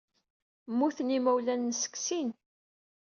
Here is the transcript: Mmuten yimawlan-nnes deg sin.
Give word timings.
Mmuten 0.71 1.09
yimawlan-nnes 1.13 1.81
deg 1.85 1.93
sin. 2.05 2.29